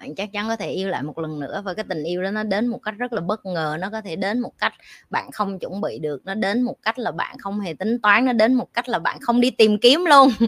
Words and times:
bạn 0.00 0.14
chắc 0.14 0.32
chắn 0.32 0.48
có 0.48 0.56
thể 0.56 0.70
yêu 0.70 0.88
lại 0.88 1.02
một 1.02 1.18
lần 1.18 1.40
nữa 1.40 1.62
và 1.64 1.74
cái 1.74 1.84
tình 1.88 2.02
yêu 2.02 2.22
đó 2.22 2.30
nó 2.30 2.42
đến 2.42 2.66
một 2.66 2.78
cách 2.82 2.94
rất 2.98 3.12
là 3.12 3.20
bất 3.20 3.46
ngờ, 3.46 3.76
nó 3.80 3.90
có 3.90 4.00
thể 4.00 4.16
đến 4.16 4.40
một 4.40 4.52
cách 4.58 4.72
bạn 5.10 5.32
không 5.32 5.58
chuẩn 5.58 5.80
bị 5.80 5.98
được, 5.98 6.22
nó 6.24 6.34
đến 6.34 6.62
một 6.62 6.76
cách 6.82 6.98
là 6.98 7.10
bạn 7.10 7.38
không 7.38 7.60
hề 7.60 7.74
tính 7.74 7.98
toán, 8.02 8.24
nó 8.24 8.32
đến 8.32 8.54
một 8.54 8.74
cách 8.74 8.88
là 8.88 8.98
bạn 8.98 9.20
không 9.20 9.40
đi 9.40 9.50
tìm 9.50 9.78
kiếm 9.78 10.04
luôn. 10.04 10.28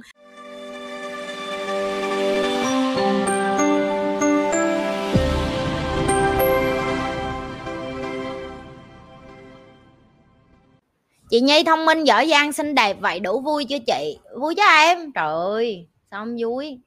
Chị 11.31 11.41
nhi 11.41 11.65
thông 11.65 11.87
minh, 11.87 12.05
giỏi 12.05 12.29
giang, 12.31 12.53
xinh 12.53 12.75
đẹp, 12.75 12.97
vậy 13.01 13.21
đủ 13.21 13.41
vui 13.41 13.65
chưa 13.65 13.79
chị? 13.87 14.19
Vui 14.41 14.55
chứ 14.55 14.63
em? 14.79 15.13
Trời 15.13 15.33
ơi, 15.33 15.87
sao 16.11 16.25
không 16.25 16.37
vui? 16.41 16.79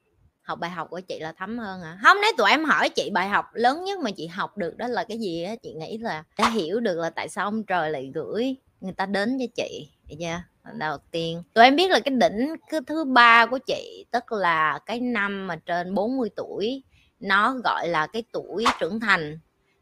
Học 0.46 0.58
bài 0.58 0.70
học 0.70 0.90
của 0.90 1.00
chị 1.00 1.18
là 1.20 1.32
thấm 1.32 1.58
hơn 1.58 1.82
à. 1.82 1.98
Không 2.02 2.16
nếu 2.22 2.32
tụi 2.38 2.50
em 2.50 2.64
hỏi 2.64 2.88
chị 2.88 3.10
bài 3.10 3.28
học 3.28 3.46
lớn 3.54 3.84
nhất 3.84 4.00
mà 4.00 4.10
chị 4.10 4.26
học 4.26 4.56
được 4.56 4.76
đó 4.76 4.88
là 4.88 5.04
cái 5.04 5.18
gì 5.18 5.42
á 5.42 5.54
chị 5.62 5.74
nghĩ 5.74 5.98
là 5.98 6.24
đã 6.38 6.50
hiểu 6.50 6.80
được 6.80 6.98
là 6.98 7.10
tại 7.10 7.28
sao 7.28 7.44
ông 7.44 7.64
trời 7.64 7.90
lại 7.90 8.10
gửi 8.14 8.56
người 8.80 8.92
ta 8.92 9.06
đến 9.06 9.38
cho 9.38 9.46
chị 9.54 9.88
vậy 10.08 10.16
yeah 10.20 10.40
đầu 10.78 10.98
tiên 11.10 11.42
tụi 11.54 11.64
em 11.64 11.76
biết 11.76 11.90
là 11.90 12.00
cái 12.00 12.14
đỉnh 12.14 12.54
cái 12.70 12.80
thứ 12.86 13.04
ba 13.04 13.46
của 13.46 13.58
chị 13.58 14.06
tức 14.10 14.32
là 14.32 14.78
cái 14.86 15.00
năm 15.00 15.46
mà 15.46 15.56
trên 15.56 15.94
40 15.94 16.30
tuổi 16.36 16.82
nó 17.20 17.54
gọi 17.64 17.88
là 17.88 18.06
cái 18.06 18.22
tuổi 18.32 18.64
trưởng 18.80 19.00
thành. 19.00 19.38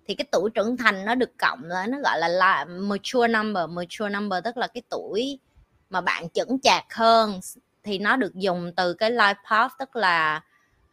Thì 0.06 0.14
cái 0.14 0.26
tuổi 0.32 0.50
trưởng 0.50 0.76
thành 0.76 1.04
nó 1.04 1.14
được 1.14 1.38
cộng 1.38 1.64
là 1.64 1.86
nó 1.86 1.98
gọi 2.00 2.18
là, 2.18 2.28
là 2.28 2.64
mature 2.64 3.28
number. 3.28 3.70
Mature 3.70 4.08
number 4.08 4.44
tức 4.44 4.56
là 4.56 4.66
cái 4.66 4.82
tuổi 4.90 5.38
mà 5.90 6.00
bạn 6.00 6.28
chững 6.30 6.60
chạc 6.62 6.94
hơn 6.94 7.40
thì 7.82 7.98
nó 7.98 8.16
được 8.16 8.34
dùng 8.34 8.72
từ 8.76 8.94
cái 8.94 9.10
life 9.10 9.34
path 9.50 9.72
tức 9.78 9.96
là 9.96 10.40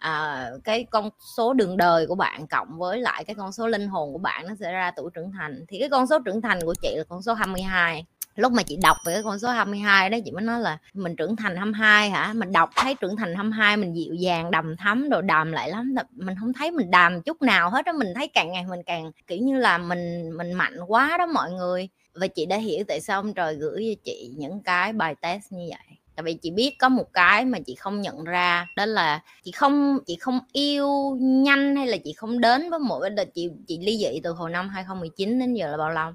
à, 0.02 0.50
cái 0.64 0.86
con 0.90 1.10
số 1.38 1.54
đường 1.54 1.78
đời 1.78 2.08
của 2.08 2.16
bạn 2.16 2.48
cộng 2.48 2.78
với 2.78 3.02
lại 3.02 3.24
cái 3.24 3.36
con 3.36 3.52
số 3.52 3.68
linh 3.68 3.88
hồn 3.88 4.14
của 4.14 4.20
bạn 4.20 4.48
nó 4.48 4.56
sẽ 4.60 4.72
ra 4.72 4.92
tuổi 4.92 5.10
trưởng 5.14 5.32
thành. 5.32 5.66
Thì 5.68 5.80
cái 5.80 5.90
con 5.90 6.08
số 6.08 6.20
trưởng 6.20 6.42
thành 6.42 6.60
của 6.62 6.76
chị 6.82 6.96
là 6.96 7.04
con 7.04 7.22
số 7.22 7.34
22 7.34 8.06
lúc 8.36 8.52
mà 8.52 8.64
chị 8.64 8.78
đọc 8.84 8.98
về 9.06 9.14
cái 9.14 9.24
con 9.24 9.40
số 9.40 9.50
22 9.50 10.10
đó 10.10 10.18
chị 10.26 10.32
mới 10.32 10.42
nói 10.42 10.60
là 10.62 10.78
mình 10.94 11.16
trưởng 11.16 11.36
thành 11.36 11.56
22 11.56 12.10
hả? 12.10 12.34
Mình 12.34 12.52
đọc 12.52 12.70
thấy 12.76 12.96
trưởng 12.96 13.16
thành 13.16 13.36
22 13.36 13.78
mình 13.78 13.96
dịu 13.96 14.14
dàng 14.14 14.52
đầm 14.52 14.78
thắm 14.78 15.10
đồ 15.10 15.22
đàm 15.22 15.52
lại 15.52 15.70
lắm. 15.70 15.96
Mình 16.12 16.36
không 16.40 16.54
thấy 16.54 16.72
mình 16.72 16.92
đàm 16.92 17.22
chút 17.22 17.42
nào 17.42 17.70
hết 17.70 17.86
đó 17.86 17.92
mình 17.92 18.14
thấy 18.16 18.28
càng 18.28 18.52
ngày 18.52 18.66
mình 18.70 18.84
càng 18.86 19.12
kiểu 19.28 19.38
như 19.38 19.58
là 19.58 19.78
mình 19.78 20.32
mình 20.38 20.54
mạnh 20.54 20.78
quá 20.88 21.18
đó 21.18 21.26
mọi 21.26 21.52
người. 21.52 21.90
Và 22.14 22.28
chị 22.28 22.46
đã 22.46 22.58
hiểu 22.58 22.84
tại 22.88 23.02
sao 23.02 23.20
ông 23.20 23.34
trời 23.34 23.56
gửi 23.56 23.96
cho 23.96 24.02
chị 24.06 24.34
những 24.38 24.64
cái 24.64 24.94
bài 24.94 25.16
test 25.22 25.52
như 25.52 25.68
vậy 25.70 25.98
tại 26.22 26.34
vì 26.34 26.40
chị 26.42 26.52
biết 26.52 26.76
có 26.80 26.90
một 26.90 27.14
cái 27.14 27.46
mà 27.46 27.60
chị 27.66 27.76
không 27.76 28.02
nhận 28.02 28.24
ra, 28.24 28.68
đó 28.76 28.86
là 28.86 29.24
chị 29.44 29.52
không 29.52 30.00
chị 30.06 30.16
không 30.16 30.40
yêu 30.52 31.18
nhanh 31.20 31.76
hay 31.76 31.88
là 31.88 31.98
chị 32.04 32.14
không 32.14 32.42
đến 32.42 32.70
với 32.70 32.80
một 32.80 33.00
vấn 33.00 33.16
chị 33.34 33.50
chị 33.68 33.80
ly 33.82 33.98
dị 33.98 34.20
từ 34.24 34.32
hồi 34.32 34.50
năm 34.50 34.70
2019 34.70 35.40
đến 35.40 35.54
giờ 35.54 35.72
là 35.72 35.78
bao 35.78 35.90
lâu? 35.92 36.12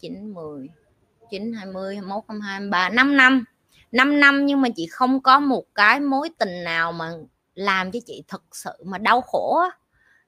9 0.00 0.34
10 0.34 0.68
9 1.30 1.52
20 1.52 1.94
21 1.94 2.24
22 2.28 2.52
23 2.52 2.88
5 2.88 3.16
năm 3.16 3.44
5 3.92 4.20
năm 4.20 4.46
nhưng 4.46 4.60
mà 4.60 4.68
chị 4.76 4.86
không 4.86 5.20
có 5.20 5.40
một 5.40 5.64
cái 5.74 6.00
mối 6.00 6.28
tình 6.38 6.64
nào 6.64 6.92
mà 6.92 7.12
làm 7.54 7.92
cho 7.92 8.00
chị 8.06 8.24
thật 8.28 8.42
sự 8.52 8.70
mà 8.84 8.98
đau 8.98 9.20
khổ 9.20 9.62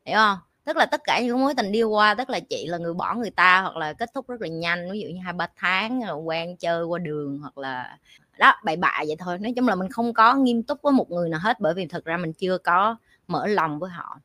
hiểu 0.05 0.17
không? 0.17 0.39
Tức 0.65 0.77
là 0.77 0.87
tất 0.87 1.01
cả 1.05 1.21
những 1.21 1.41
mối 1.41 1.55
tình 1.55 1.73
đi 1.73 1.83
qua 1.83 2.15
tức 2.15 2.31
là 2.31 2.41
chị 2.41 2.67
là 2.67 2.79
người 2.79 2.95
bỏ 2.95 3.15
người 3.15 3.31
ta 3.31 3.61
hoặc 3.61 3.77
là 3.77 3.93
kết 3.93 4.11
thúc 4.15 4.29
rất 4.29 4.41
là 4.41 4.49
nhanh 4.49 4.93
ví 4.93 5.01
dụ 5.01 5.09
như 5.09 5.21
hai 5.25 5.33
ba 5.33 5.47
tháng 5.57 6.01
rồi 6.01 6.17
quen 6.17 6.57
chơi 6.57 6.85
qua 6.85 6.99
đường 6.99 7.39
hoặc 7.39 7.59
là 7.59 7.99
đó 8.39 8.55
bậy 8.65 8.77
bạ 8.77 9.03
vậy 9.07 9.17
thôi. 9.19 9.39
Nói 9.39 9.53
chung 9.57 9.69
là 9.69 9.75
mình 9.75 9.91
không 9.91 10.15
có 10.15 10.35
nghiêm 10.35 10.63
túc 10.63 10.83
với 10.83 10.93
một 10.93 11.11
người 11.11 11.29
nào 11.29 11.41
hết 11.43 11.61
bởi 11.61 11.75
vì 11.75 11.87
thật 11.87 12.05
ra 12.05 12.17
mình 12.17 12.33
chưa 12.33 12.59
có 12.59 12.97
mở 13.29 13.47
lòng 13.47 13.79
với 13.79 13.91
họ. 13.91 14.21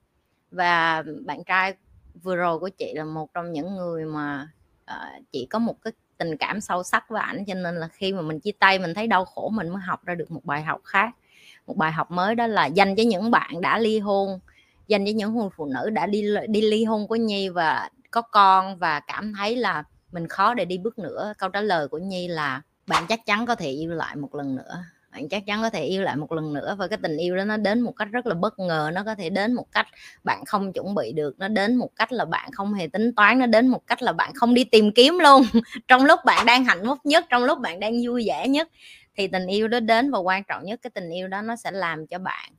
Và 0.51 1.03
bạn 1.25 1.43
trai 1.43 1.73
vừa 2.23 2.35
rồi 2.35 2.59
của 2.59 2.69
chị 2.69 2.93
là 2.95 3.03
một 3.03 3.33
trong 3.33 3.51
những 3.51 3.75
người 3.75 4.05
mà 4.05 4.47
ờ, 4.85 4.97
uh, 5.17 5.23
chị 5.31 5.47
có 5.49 5.59
một 5.59 5.75
cái 5.81 5.93
tình 6.17 6.37
cảm 6.37 6.61
sâu 6.61 6.83
sắc 6.83 7.09
với 7.09 7.21
ảnh 7.21 7.45
cho 7.45 7.53
nên 7.53 7.75
là 7.75 7.87
khi 7.87 8.13
mà 8.13 8.21
mình 8.21 8.39
chia 8.39 8.51
tay 8.59 8.79
mình 8.79 8.93
thấy 8.93 9.07
đau 9.07 9.25
khổ 9.25 9.49
mình 9.49 9.69
mới 9.69 9.81
học 9.81 10.05
ra 10.05 10.15
được 10.15 10.31
một 10.31 10.45
bài 10.45 10.63
học 10.63 10.81
khác. 10.83 11.09
Một 11.67 11.77
bài 11.77 11.91
học 11.91 12.11
mới 12.11 12.35
đó 12.35 12.47
là 12.47 12.65
dành 12.65 12.95
cho 12.95 13.03
những 13.03 13.31
bạn 13.31 13.61
đã 13.61 13.79
ly 13.79 13.99
hôn 13.99 14.39
dành 14.87 15.05
cho 15.05 15.11
những 15.15 15.49
phụ 15.55 15.65
nữ 15.65 15.89
đã 15.89 16.05
đi 16.05 16.23
đi 16.47 16.61
ly 16.61 16.83
hôn 16.83 17.07
của 17.07 17.15
nhi 17.15 17.49
và 17.49 17.89
có 18.11 18.21
con 18.21 18.77
và 18.77 18.99
cảm 18.99 19.33
thấy 19.37 19.55
là 19.55 19.83
mình 20.11 20.27
khó 20.27 20.53
để 20.53 20.65
đi 20.65 20.77
bước 20.77 20.99
nữa. 20.99 21.33
Câu 21.37 21.49
trả 21.49 21.61
lời 21.61 21.87
của 21.87 21.97
nhi 21.97 22.27
là, 22.27 22.61
bạn 22.87 23.05
chắc 23.09 23.25
chắn 23.25 23.45
có 23.45 23.55
thể 23.55 23.69
yêu 23.69 23.91
lại 23.91 24.15
một 24.15 24.35
lần 24.35 24.55
nữa. 24.55 24.83
Bạn 25.11 25.29
chắc 25.29 25.45
chắn 25.45 25.61
có 25.61 25.69
thể 25.69 25.83
yêu 25.83 26.01
lại 26.01 26.15
một 26.15 26.31
lần 26.31 26.53
nữa. 26.53 26.75
Và 26.79 26.87
cái 26.87 26.97
tình 27.01 27.17
yêu 27.17 27.35
đó 27.35 27.43
nó 27.43 27.57
đến 27.57 27.81
một 27.81 27.91
cách 27.91 28.07
rất 28.11 28.25
là 28.27 28.33
bất 28.33 28.59
ngờ, 28.59 28.91
nó 28.93 29.03
có 29.03 29.15
thể 29.15 29.29
đến 29.29 29.53
một 29.53 29.65
cách 29.71 29.87
bạn 30.23 30.45
không 30.45 30.73
chuẩn 30.73 30.95
bị 30.95 31.13
được, 31.13 31.39
nó 31.39 31.47
đến 31.47 31.75
một 31.75 31.89
cách 31.95 32.11
là 32.11 32.25
bạn 32.25 32.51
không 32.51 32.73
hề 32.73 32.87
tính 32.87 33.15
toán, 33.15 33.39
nó 33.39 33.45
đến 33.45 33.67
một 33.67 33.87
cách 33.87 34.01
là 34.01 34.13
bạn 34.13 34.33
không 34.33 34.53
đi 34.53 34.63
tìm 34.63 34.91
kiếm 34.91 35.19
luôn. 35.19 35.43
Trong 35.87 36.05
lúc 36.05 36.19
bạn 36.25 36.45
đang 36.45 36.65
hạnh 36.65 36.81
phúc 36.85 36.97
nhất, 37.03 37.25
trong 37.29 37.43
lúc 37.43 37.59
bạn 37.59 37.79
đang 37.79 37.93
vui 38.05 38.23
vẻ 38.27 38.47
nhất, 38.47 38.67
thì 39.15 39.27
tình 39.27 39.47
yêu 39.47 39.67
đó 39.67 39.79
đến 39.79 40.11
và 40.11 40.19
quan 40.19 40.43
trọng 40.43 40.65
nhất, 40.65 40.79
cái 40.83 40.91
tình 40.93 41.09
yêu 41.09 41.27
đó 41.27 41.41
nó 41.41 41.55
sẽ 41.55 41.71
làm 41.71 42.07
cho 42.07 42.19
bạn 42.19 42.51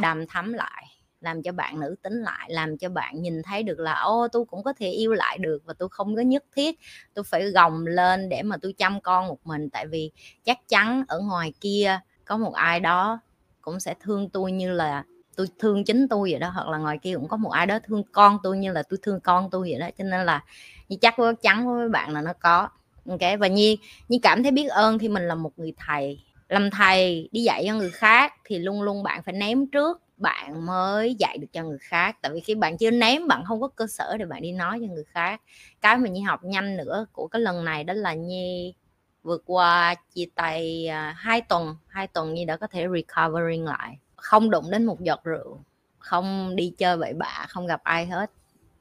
đầm 0.00 0.26
thắm 0.26 0.52
lại 0.52 0.99
làm 1.20 1.42
cho 1.42 1.52
bạn 1.52 1.80
nữ 1.80 1.94
tính 2.02 2.22
lại, 2.22 2.50
làm 2.50 2.78
cho 2.78 2.88
bạn 2.88 3.22
nhìn 3.22 3.42
thấy 3.42 3.62
được 3.62 3.78
là, 3.78 3.94
ô 3.94 4.28
tôi 4.32 4.44
cũng 4.44 4.62
có 4.62 4.72
thể 4.72 4.90
yêu 4.90 5.12
lại 5.12 5.38
được 5.38 5.62
và 5.64 5.74
tôi 5.78 5.88
không 5.88 6.16
có 6.16 6.22
nhất 6.22 6.44
thiết 6.56 6.78
tôi 7.14 7.24
phải 7.24 7.50
gồng 7.50 7.86
lên 7.86 8.28
để 8.28 8.42
mà 8.42 8.56
tôi 8.62 8.72
chăm 8.72 9.00
con 9.00 9.28
một 9.28 9.38
mình. 9.44 9.70
Tại 9.70 9.86
vì 9.86 10.10
chắc 10.44 10.58
chắn 10.68 11.04
ở 11.08 11.20
ngoài 11.20 11.52
kia 11.60 12.00
có 12.24 12.36
một 12.36 12.54
ai 12.54 12.80
đó 12.80 13.20
cũng 13.60 13.80
sẽ 13.80 13.94
thương 14.00 14.28
tôi 14.28 14.52
như 14.52 14.72
là 14.72 15.04
tôi 15.36 15.46
thương 15.58 15.84
chính 15.84 16.08
tôi 16.08 16.30
vậy 16.30 16.40
đó, 16.40 16.50
hoặc 16.54 16.68
là 16.68 16.78
ngoài 16.78 16.98
kia 16.98 17.14
cũng 17.14 17.28
có 17.28 17.36
một 17.36 17.50
ai 17.50 17.66
đó 17.66 17.78
thương 17.84 18.02
con 18.12 18.38
tôi 18.42 18.58
như 18.58 18.72
là 18.72 18.82
tôi 18.82 18.98
thương 19.02 19.20
con 19.20 19.50
tôi 19.50 19.68
vậy 19.70 19.80
đó, 19.80 19.88
cho 19.98 20.04
nên 20.04 20.26
là 20.26 20.44
như 20.88 20.96
chắc 21.00 21.18
với 21.18 21.34
chắn 21.34 21.66
với 21.66 21.88
bạn 21.88 22.12
là 22.12 22.22
nó 22.22 22.32
có. 22.32 22.68
Ok, 23.08 23.20
và 23.40 23.46
nhi 23.46 23.78
nhi 24.08 24.18
cảm 24.22 24.42
thấy 24.42 24.52
biết 24.52 24.68
ơn 24.68 24.98
khi 24.98 25.08
mình 25.08 25.28
là 25.28 25.34
một 25.34 25.58
người 25.58 25.72
thầy. 25.76 26.20
Làm 26.48 26.70
thầy, 26.70 27.28
đi 27.32 27.42
dạy 27.42 27.64
cho 27.66 27.74
người 27.74 27.90
khác 27.90 28.32
thì 28.44 28.58
luôn 28.58 28.82
luôn 28.82 29.02
bạn 29.02 29.22
phải 29.22 29.34
ném 29.34 29.66
trước 29.66 30.02
bạn 30.20 30.66
mới 30.66 31.14
dạy 31.14 31.38
được 31.38 31.46
cho 31.52 31.62
người 31.62 31.78
khác. 31.80 32.16
Tại 32.22 32.32
vì 32.34 32.40
khi 32.40 32.54
bạn 32.54 32.78
chưa 32.78 32.90
ném 32.90 33.28
bạn 33.28 33.44
không 33.44 33.60
có 33.60 33.68
cơ 33.68 33.86
sở 33.86 34.16
để 34.16 34.24
bạn 34.24 34.42
đi 34.42 34.52
nói 34.52 34.78
cho 34.80 34.94
người 34.94 35.04
khác. 35.04 35.40
Cái 35.80 35.98
mà 35.98 36.08
nhi 36.08 36.20
học 36.20 36.44
nhanh 36.44 36.76
nữa 36.76 37.06
của 37.12 37.28
cái 37.28 37.42
lần 37.42 37.64
này 37.64 37.84
đó 37.84 37.94
là 37.94 38.14
nhi 38.14 38.74
vượt 39.22 39.42
qua 39.46 39.94
chia 40.14 40.26
tay 40.34 40.86
à, 40.86 41.14
hai 41.18 41.40
tuần. 41.40 41.76
Hai 41.88 42.06
tuần 42.06 42.34
nhi 42.34 42.44
đã 42.44 42.56
có 42.56 42.66
thể 42.66 42.86
recovering 42.94 43.64
lại. 43.64 43.98
Không 44.16 44.50
đụng 44.50 44.70
đến 44.70 44.86
một 44.86 45.00
giọt 45.00 45.20
rượu. 45.24 45.60
Không 45.98 46.56
đi 46.56 46.74
chơi 46.78 46.96
bậy 46.96 47.12
bạ 47.12 47.46
không 47.48 47.66
gặp 47.66 47.80
ai 47.84 48.06
hết. 48.06 48.30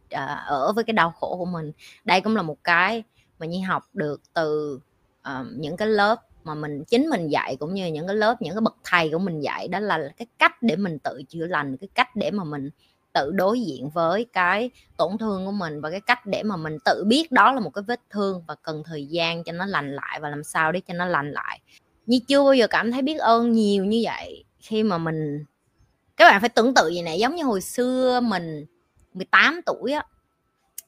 À, 0.09 0.25
ở 0.47 0.73
với 0.73 0.83
cái 0.83 0.93
đau 0.93 1.11
khổ 1.11 1.37
của 1.37 1.45
mình. 1.45 1.71
Đây 2.05 2.21
cũng 2.21 2.35
là 2.35 2.41
một 2.41 2.63
cái 2.63 3.03
mà 3.39 3.45
nhi 3.45 3.59
học 3.59 3.83
được 3.93 4.21
từ 4.33 4.79
uh, 5.29 5.45
những 5.57 5.77
cái 5.77 5.87
lớp 5.87 6.21
mà 6.49 6.55
mình, 6.55 6.83
chính 6.83 7.09
mình 7.09 7.27
dạy 7.27 7.55
cũng 7.59 7.73
như 7.73 7.87
những 7.87 8.07
cái 8.07 8.15
lớp, 8.15 8.41
những 8.41 8.53
cái 8.53 8.61
bậc 8.61 8.75
thầy 8.83 9.09
của 9.09 9.19
mình 9.19 9.41
dạy 9.41 9.67
đó 9.67 9.79
là 9.79 10.11
cái 10.17 10.25
cách 10.39 10.63
để 10.63 10.75
mình 10.75 10.99
tự 10.99 11.21
chữa 11.29 11.47
lành, 11.47 11.77
cái 11.77 11.87
cách 11.95 12.15
để 12.15 12.31
mà 12.31 12.43
mình 12.43 12.69
tự 13.13 13.31
đối 13.31 13.61
diện 13.61 13.89
với 13.89 14.25
cái 14.33 14.69
tổn 14.97 15.17
thương 15.17 15.45
của 15.45 15.51
mình 15.51 15.81
và 15.81 15.91
cái 15.91 16.01
cách 16.01 16.25
để 16.25 16.43
mà 16.43 16.57
mình 16.57 16.77
tự 16.85 17.03
biết 17.07 17.31
đó 17.31 17.53
là 17.53 17.59
một 17.59 17.69
cái 17.69 17.83
vết 17.87 17.99
thương 18.09 18.43
và 18.47 18.55
cần 18.63 18.83
thời 18.85 19.05
gian 19.05 19.43
cho 19.43 19.51
nó 19.51 19.65
lành 19.65 19.95
lại 19.95 20.19
và 20.21 20.29
làm 20.29 20.43
sao 20.43 20.71
để 20.71 20.81
cho 20.87 20.93
nó 20.93 21.05
lành 21.05 21.31
lại. 21.31 21.59
Như 22.05 22.19
chưa 22.27 22.43
bao 22.43 22.53
giờ 22.53 22.67
cảm 22.67 22.91
thấy 22.91 23.01
biết 23.01 23.19
ơn 23.19 23.51
nhiều 23.51 23.85
như 23.85 24.01
vậy 24.03 24.43
khi 24.59 24.83
mà 24.83 24.97
mình, 24.97 25.45
các 26.17 26.29
bạn 26.31 26.41
phải 26.41 26.49
tưởng 26.49 26.73
tượng 26.73 26.93
gì 26.93 27.01
này 27.01 27.19
giống 27.19 27.35
như 27.35 27.43
hồi 27.43 27.61
xưa 27.61 28.19
mình 28.19 28.65
18 29.13 29.61
tuổi 29.65 29.91
á 29.91 30.03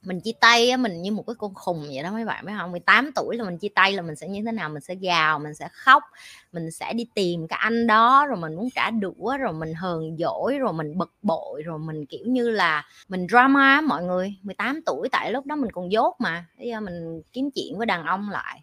mình 0.06 0.20
chia 0.22 0.32
tay 0.40 0.70
á, 0.70 0.78
mình 0.78 1.02
như 1.02 1.12
một 1.12 1.24
cái 1.28 1.36
con 1.40 1.54
khùng 1.54 1.82
vậy 1.88 2.04
đó 2.04 2.12
mấy 2.12 2.26
bạn 2.26 2.46
biết 2.46 2.54
không 2.58 2.72
18 2.72 3.12
tuổi 3.16 3.38
là 3.38 3.44
mình 3.44 3.58
chia 3.58 3.70
tay 3.76 3.94
là 3.94 4.02
mình 4.02 4.16
sẽ 4.16 4.28
như 4.28 4.42
thế 4.46 4.52
nào? 4.52 4.70
Mình 4.70 4.82
sẽ 4.82 4.96
gào 4.96 5.40
mình 5.40 5.56
sẽ 5.56 5.68
khóc 5.72 6.04
mình 6.52 6.72
sẽ 6.72 6.94
đi 6.94 7.06
tìm 7.16 7.48
cái 7.48 7.60
anh 7.62 7.88
đó 7.88 8.26
rồi 8.28 8.38
mình 8.38 8.56
muốn 8.56 8.70
trả 8.76 8.90
đũa 8.92 9.38
rồi 9.38 9.54
mình 9.54 9.74
hờn 9.74 10.18
dỗi 10.18 10.58
rồi 10.60 10.74
mình 10.74 10.98
bực 10.98 11.14
bội 11.22 11.62
rồi 11.64 11.80
mình 11.80 12.06
kiểu 12.06 12.26
như 12.28 12.50
là 12.50 12.86
mình 13.08 13.28
drama 13.30 13.82
mọi 13.82 14.04
người. 14.04 14.36
18 14.44 14.82
tuổi 14.86 15.10
tại 15.12 15.32
lúc 15.32 15.46
đó 15.46 15.56
mình 15.56 15.72
còn 15.72 15.92
dốt 15.92 16.16
mà 16.20 16.46
bây 16.58 16.68
giờ 16.68 16.80
mình 16.80 17.22
kiếm 17.34 17.50
chuyện 17.56 17.78
với 17.78 17.86
đàn 17.86 18.06
ông 18.06 18.30
lại 18.30 18.62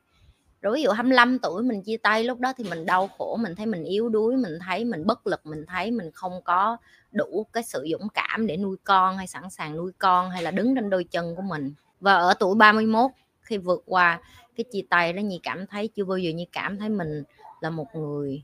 rồi 0.62 0.74
ví 0.74 0.82
dụ 0.82 0.90
25 0.90 1.38
tuổi 1.38 1.62
mình 1.62 1.82
chia 1.82 1.96
tay, 1.96 2.24
lúc 2.24 2.40
đó 2.40 2.52
thì 2.56 2.64
mình 2.70 2.86
đau 2.86 3.08
khổ, 3.18 3.36
mình 3.36 3.54
thấy 3.54 3.66
mình 3.66 3.84
yếu 3.84 4.08
đuối, 4.08 4.36
mình 4.36 4.58
thấy 4.66 4.84
mình 4.84 5.06
bất 5.06 5.26
lực, 5.26 5.46
mình 5.46 5.64
thấy 5.66 5.90
mình 5.90 6.10
không 6.14 6.42
có 6.44 6.76
đủ 7.12 7.46
cái 7.52 7.62
sự 7.62 7.86
dũng 7.90 8.08
cảm 8.14 8.46
để 8.46 8.56
nuôi 8.56 8.76
con 8.84 9.16
hay 9.16 9.26
sẵn 9.26 9.50
sàng 9.50 9.76
nuôi 9.76 9.92
con 9.98 10.30
hay 10.30 10.42
là 10.42 10.50
đứng 10.50 10.74
trên 10.74 10.90
đôi 10.90 11.04
chân 11.04 11.36
của 11.36 11.42
mình 11.42 11.74
và 12.00 12.14
ở 12.14 12.34
tuổi 12.34 12.54
31 12.54 13.10
khi 13.40 13.58
vượt 13.58 13.82
qua 13.86 14.20
cái 14.56 14.64
chia 14.72 14.82
tay 14.90 15.12
đó, 15.12 15.20
Nhi 15.20 15.40
cảm 15.42 15.66
thấy 15.66 15.88
chưa 15.88 16.04
bao 16.04 16.18
giờ 16.18 16.30
Nhi 16.30 16.46
cảm 16.52 16.78
thấy 16.78 16.88
mình 16.88 17.22
là 17.60 17.70
một 17.70 17.86
người 17.94 18.42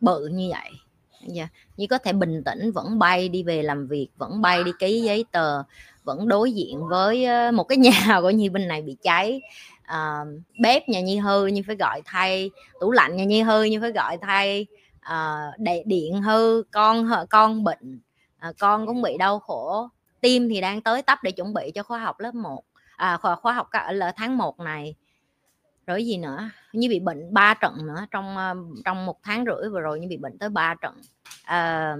bự 0.00 0.26
như 0.26 0.48
vậy 0.50 0.70
yeah. 1.34 1.48
Nhi 1.76 1.86
có 1.86 1.98
thể 1.98 2.12
bình 2.12 2.42
tĩnh, 2.44 2.72
vẫn 2.72 2.98
bay 2.98 3.28
đi 3.28 3.42
về 3.42 3.62
làm 3.62 3.86
việc, 3.86 4.08
vẫn 4.18 4.42
bay 4.42 4.64
đi 4.64 4.72
ký 4.78 5.00
giấy 5.00 5.24
tờ, 5.32 5.62
vẫn 6.04 6.28
đối 6.28 6.52
diện 6.52 6.88
với 6.88 7.24
ờ, 7.24 7.52
một 7.52 7.64
cái 7.64 7.78
nhà 8.08 8.20
của 8.22 8.30
Nhi 8.30 8.48
bên 8.48 8.68
này 8.68 8.82
bị 8.82 8.96
cháy 9.02 9.40
uh, 9.90 10.28
bếp 10.60 10.88
nhà 10.88 11.00
nhi 11.00 11.18
hư 11.18 11.46
nhưng 11.46 11.64
phải 11.64 11.76
gọi 11.76 12.02
thay 12.04 12.50
tủ 12.80 12.90
lạnh 12.90 13.16
nhà 13.16 13.24
nhi 13.24 13.42
hư 13.42 13.62
nhưng 13.62 13.80
phải 13.80 13.92
gọi 13.92 14.16
thay 14.16 14.66
uh, 15.12 15.84
điện 15.86 16.22
hư 16.22 16.62
con 16.70 17.10
con 17.30 17.64
bệnh 17.64 18.00
uh, 18.48 18.56
con 18.58 18.86
cũng 18.86 19.02
bị 19.02 19.16
đau 19.18 19.38
khổ. 19.38 19.88
Tim 20.20 20.48
thì 20.48 20.60
đang 20.60 20.80
tới 20.80 21.02
tấp 21.02 21.18
để 21.22 21.30
chuẩn 21.30 21.54
bị 21.54 21.70
cho 21.74 21.82
khóa 21.82 21.98
học 21.98 22.20
lớp 22.20 22.34
1 22.34 22.64
à, 23.00 23.16
khóa, 23.16 23.36
khóa 23.36 23.52
học 23.52 23.68
là 23.90 24.12
tháng 24.16 24.36
1 24.36 24.60
này. 24.60 24.94
Rồi 25.86 26.06
gì 26.06 26.16
nữa? 26.16 26.50
Như 26.72 26.88
bị 26.88 27.00
bệnh 27.00 27.34
ba 27.34 27.54
trận 27.54 27.86
nữa 27.86 28.06
trong 28.10 28.36
trong 28.84 29.06
một 29.06 29.18
tháng 29.22 29.44
rưỡi 29.44 29.70
vừa 29.70 29.80
rồi 29.80 30.00
như 30.00 30.08
bị 30.08 30.16
bệnh 30.16 30.38
tới 30.38 30.48
ba 30.48 30.74
trận. 30.74 30.94
À, 31.44 31.96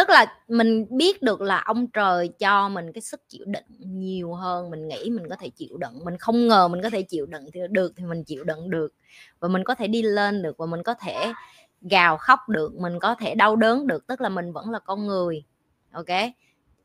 tức 0.00 0.10
là 0.10 0.26
mình 0.48 0.86
biết 0.90 1.22
được 1.22 1.40
là 1.40 1.58
ông 1.60 1.86
trời 1.86 2.28
cho 2.38 2.68
mình 2.68 2.92
cái 2.92 3.02
sức 3.02 3.20
chịu 3.28 3.44
đựng 3.46 3.64
nhiều 3.78 4.34
hơn 4.34 4.70
mình 4.70 4.88
nghĩ 4.88 5.10
mình 5.10 5.28
có 5.30 5.36
thể 5.36 5.48
chịu 5.48 5.76
đựng 5.76 6.04
mình 6.04 6.16
không 6.18 6.48
ngờ 6.48 6.68
mình 6.68 6.82
có 6.82 6.90
thể 6.90 7.02
chịu 7.02 7.26
đựng 7.26 7.46
thì 7.52 7.60
được 7.70 7.92
thì 7.96 8.04
mình 8.04 8.24
chịu 8.24 8.44
đựng 8.44 8.70
được. 8.70 8.94
Và 9.40 9.48
mình 9.48 9.64
có 9.64 9.74
thể 9.74 9.86
đi 9.86 10.02
lên 10.02 10.42
được 10.42 10.58
và 10.58 10.66
mình 10.66 10.82
có 10.82 10.94
thể 10.94 11.32
gào 11.80 12.16
khóc 12.16 12.48
được 12.48 12.74
mình 12.74 12.98
có 12.98 13.14
thể 13.14 13.34
đau 13.34 13.56
đớn 13.56 13.86
được 13.86 14.06
tức 14.06 14.20
là 14.20 14.28
mình 14.28 14.52
vẫn 14.52 14.70
là 14.70 14.78
con 14.78 15.06
người 15.06 15.44
ok? 15.92 16.06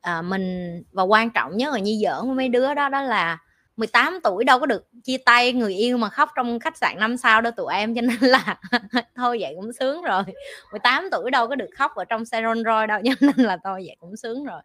À, 0.01 0.21
mình 0.21 0.83
và 0.91 1.03
quan 1.03 1.29
trọng 1.29 1.57
nhất 1.57 1.73
là 1.73 1.79
như 1.79 1.97
giỡn 2.03 2.27
với 2.27 2.35
mấy 2.35 2.50
đứa 2.50 2.73
đó 2.73 2.89
đó 2.89 3.01
là 3.01 3.38
18 3.77 4.19
tuổi 4.24 4.44
đâu 4.44 4.60
có 4.60 4.66
được 4.66 4.88
chia 5.04 5.18
tay 5.18 5.54
người 5.54 5.74
yêu 5.75 5.98
mà 5.98 6.10
khóc 6.10 6.30
trong 6.36 6.60
khách 6.60 6.77
sạn 6.77 6.95
năm 7.00 7.18
sao 7.18 7.42
đâu 7.42 7.51
tụi 7.57 7.74
em 7.74 7.95
cho 7.95 8.01
nên 8.01 8.18
là 8.22 8.60
thôi 9.16 9.38
vậy 9.42 9.54
cũng 9.56 9.74
sướng 9.74 10.01
rồi. 10.01 10.24
18 10.72 11.10
tuổi 11.12 11.31
đâu 11.31 11.48
có 11.48 11.56
được 11.56 11.69
khóc 11.77 11.95
ở 11.95 12.06
trong 12.06 12.25
xe 12.25 12.42
Rolls 12.42 12.66
Royce 12.66 12.88
đâu 12.88 13.01
cho 13.06 13.13
nên 13.22 13.45
là 13.45 13.57
thôi 13.63 13.83
vậy 13.86 13.95
cũng 14.00 14.18
sướng 14.18 14.44
rồi. 14.44 14.62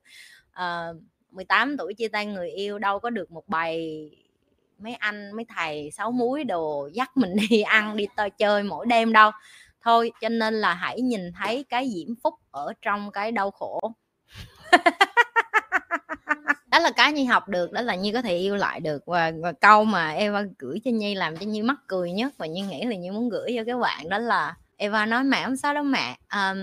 Ờ, 0.52 0.64
à, 0.64 0.92
18 1.30 1.76
tuổi 1.76 1.94
chia 1.94 2.08
tay 2.08 2.26
người 2.26 2.50
yêu 2.50 2.78
đâu 2.78 2.98
có 2.98 3.10
được 3.10 3.30
một 3.30 3.48
bài 3.48 4.10
mấy 4.78 4.94
anh 4.94 5.30
mấy 5.36 5.46
thầy 5.56 5.90
sáu 5.90 6.12
muối 6.12 6.44
đồ 6.44 6.88
dắt 6.92 7.16
mình 7.16 7.30
đi 7.50 7.62
ăn 7.62 7.96
đi 7.96 8.06
tơ 8.16 8.28
chơi 8.38 8.62
mỗi 8.62 8.86
đêm 8.86 9.12
đâu. 9.12 9.30
Thôi 9.82 10.12
cho 10.20 10.28
nên 10.28 10.54
là 10.54 10.74
hãy 10.74 11.00
nhìn 11.00 11.32
thấy 11.32 11.64
cái 11.68 11.90
diễm 11.94 12.14
phúc 12.22 12.34
ở 12.50 12.72
trong 12.82 13.10
cái 13.10 13.32
đau 13.32 13.50
khổ 13.50 13.80
đó 16.70 16.78
là 16.78 16.90
cái 16.90 17.12
nhi 17.12 17.24
học 17.24 17.48
được 17.48 17.72
đó 17.72 17.80
là 17.80 17.94
nhi 17.94 18.12
có 18.12 18.22
thể 18.22 18.36
yêu 18.36 18.56
lại 18.56 18.80
được. 18.80 19.06
Và, 19.06 19.32
và 19.42 19.52
câu 19.52 19.84
mà 19.84 20.10
eva 20.10 20.44
gửi 20.58 20.80
cho 20.84 20.90
nhi 20.90 21.14
làm 21.14 21.36
cho 21.36 21.46
nhi 21.46 21.62
mắc 21.62 21.76
cười 21.86 22.12
nhất 22.12 22.32
và 22.38 22.46
nhi 22.46 22.60
nghĩ 22.60 22.84
là 22.84 22.96
nhi 22.96 23.10
muốn 23.10 23.28
gửi 23.28 23.52
cho 23.56 23.64
các 23.66 23.78
bạn 23.78 24.08
đó 24.08 24.18
là 24.18 24.54
eva 24.76 25.06
nói 25.06 25.24
mẹ 25.24 25.44
không 25.44 25.56
sao 25.56 25.74
đâu 25.74 25.84
mẹ. 25.84 26.16
Um, 26.32 26.58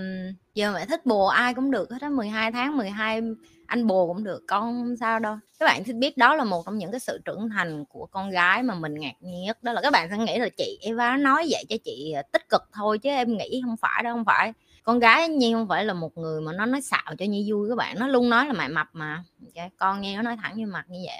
giờ 0.54 0.72
mẹ 0.72 0.86
thích 0.86 1.06
bồ 1.06 1.26
ai 1.26 1.54
cũng 1.54 1.70
được 1.70 1.90
hết 1.90 2.02
á 2.02 2.08
12 2.08 2.52
tháng 2.52 2.76
12 2.76 3.20
anh 3.66 3.86
bồ 3.86 4.06
cũng 4.06 4.24
được 4.24 4.42
con 4.48 4.62
không 4.62 4.96
sao 4.96 5.18
đâu. 5.18 5.36
Các 5.60 5.66
bạn 5.66 5.84
thích 5.84 5.96
biết 5.96 6.16
đó 6.16 6.34
là 6.34 6.44
một 6.44 6.62
trong 6.66 6.78
những 6.78 6.90
cái 6.90 7.00
sự 7.00 7.20
trưởng 7.24 7.48
thành 7.48 7.84
của 7.84 8.06
con 8.06 8.30
gái 8.30 8.62
mà 8.62 8.74
mình 8.74 8.94
ngạc 8.94 9.14
nhiên 9.20 9.44
nhất. 9.44 9.62
Đó 9.62 9.72
là 9.72 9.80
các 9.80 9.92
bạn 9.92 10.08
sẽ 10.10 10.16
nghĩ 10.18 10.38
là 10.38 10.48
chị 10.56 10.78
Eva 10.82 11.16
nói 11.16 11.46
vậy 11.50 11.64
cho 11.68 11.76
chị 11.84 12.14
tích 12.32 12.48
cực 12.48 12.62
thôi 12.72 12.98
chứ 12.98 13.10
em 13.10 13.36
nghĩ 13.36 13.62
không 13.64 13.76
phải 13.76 14.02
đâu 14.02 14.14
không 14.14 14.24
phải 14.24 14.52
con 14.88 14.98
gái 14.98 15.28
nhi 15.28 15.52
không 15.52 15.68
phải 15.68 15.84
là 15.84 15.94
một 15.94 16.18
người 16.18 16.40
mà 16.40 16.52
nó 16.52 16.66
nói 16.66 16.80
xạo 16.80 17.14
cho 17.18 17.24
nhi 17.24 17.52
vui 17.52 17.68
các 17.68 17.74
bạn, 17.74 17.98
nó 17.98 18.08
luôn 18.08 18.30
nói 18.30 18.46
là 18.46 18.52
mày 18.52 18.68
mập 18.68 18.86
mà. 18.92 19.24
Okay. 19.46 19.70
con 19.78 20.00
nghe 20.00 20.16
nó 20.16 20.22
nói 20.22 20.36
thẳng 20.42 20.56
như 20.56 20.66
mặt 20.66 20.84
như 20.88 20.98
vậy 21.06 21.18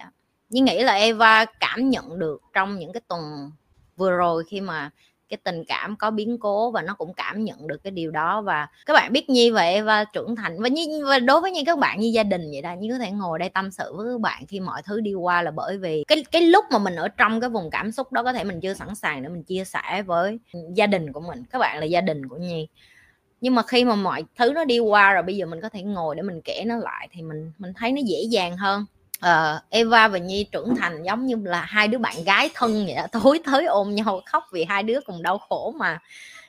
nhưng 0.48 0.64
nghĩ 0.64 0.82
là 0.82 0.92
Eva 0.92 1.44
cảm 1.44 1.90
nhận 1.90 2.18
được 2.18 2.42
trong 2.52 2.78
những 2.78 2.92
cái 2.92 3.00
tuần 3.08 3.50
vừa 3.96 4.10
rồi 4.10 4.44
khi 4.48 4.60
mà 4.60 4.90
cái 5.28 5.38
tình 5.44 5.64
cảm 5.68 5.96
có 5.96 6.10
biến 6.10 6.38
cố 6.38 6.70
và 6.70 6.82
nó 6.82 6.94
cũng 6.94 7.14
cảm 7.14 7.44
nhận 7.44 7.66
được 7.66 7.76
cái 7.82 7.90
điều 7.90 8.10
đó. 8.10 8.42
Và 8.42 8.68
các 8.86 8.92
bạn 8.92 9.12
biết 9.12 9.30
nhi 9.30 9.50
và 9.50 9.62
eva 9.62 10.04
trưởng 10.04 10.36
thành, 10.36 10.62
và 10.62 10.68
như 10.68 11.06
và 11.06 11.18
đối 11.18 11.40
với 11.40 11.50
như 11.50 11.62
các 11.66 11.78
bạn 11.78 12.00
như 12.00 12.08
gia 12.08 12.22
đình 12.22 12.50
vậy 12.52 12.62
đó 12.62 12.74
như 12.78 12.92
có 12.92 12.98
thể 12.98 13.10
ngồi 13.10 13.38
đây 13.38 13.48
tâm 13.48 13.70
sự 13.70 13.96
với 13.96 14.06
các 14.14 14.20
bạn 14.20 14.46
khi 14.46 14.60
mọi 14.60 14.82
thứ 14.82 15.00
đi 15.00 15.14
qua 15.14 15.42
là 15.42 15.50
bởi 15.50 15.78
vì 15.78 16.04
cái 16.08 16.24
cái 16.32 16.42
lúc 16.42 16.64
mà 16.70 16.78
mình 16.78 16.96
ở 16.96 17.08
trong 17.08 17.40
cái 17.40 17.50
vùng 17.50 17.70
cảm 17.70 17.92
xúc 17.92 18.12
đó 18.12 18.22
có 18.22 18.32
thể 18.32 18.44
mình 18.44 18.60
chưa 18.60 18.74
sẵn 18.74 18.94
sàng 18.94 19.22
để 19.22 19.28
mình 19.28 19.42
chia 19.42 19.64
sẻ 19.64 20.02
với 20.02 20.38
gia 20.74 20.86
đình 20.86 21.12
của 21.12 21.20
mình. 21.20 21.44
Các 21.50 21.58
bạn 21.58 21.78
là 21.78 21.84
gia 21.84 22.00
đình 22.00 22.28
của 22.28 22.36
nhi 22.36 22.68
nhưng 23.40 23.54
mà 23.54 23.62
khi 23.62 23.84
mà 23.84 23.94
mọi 23.94 24.24
thứ 24.36 24.52
nó 24.52 24.64
đi 24.64 24.78
qua 24.78 25.12
rồi 25.12 25.22
bây 25.22 25.36
giờ 25.36 25.46
mình 25.46 25.60
có 25.60 25.68
thể 25.68 25.82
ngồi 25.82 26.16
để 26.16 26.22
mình 26.22 26.40
kể 26.44 26.62
nó 26.66 26.76
lại 26.76 27.08
thì 27.12 27.22
mình 27.22 27.52
mình 27.58 27.72
thấy 27.76 27.92
nó 27.92 28.00
dễ 28.04 28.22
dàng 28.30 28.56
hơn. 28.56 28.84
Uh, 29.18 29.62
Eva 29.70 30.08
và 30.08 30.18
Nhi 30.18 30.46
trưởng 30.52 30.76
thành 30.76 31.02
giống 31.02 31.26
như 31.26 31.36
là 31.44 31.60
hai 31.60 31.88
đứa 31.88 31.98
bạn 31.98 32.24
gái 32.24 32.50
thân 32.54 32.86
vậy 32.86 32.94
đó 32.94 33.06
tối 33.22 33.40
tới 33.46 33.66
ôm 33.66 33.94
nhau 33.94 34.20
khóc 34.26 34.44
vì 34.52 34.64
hai 34.64 34.82
đứa 34.82 35.00
cùng 35.06 35.22
đau 35.22 35.38
khổ 35.38 35.74
mà. 35.78 35.98